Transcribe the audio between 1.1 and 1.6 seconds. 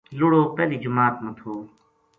ما تھو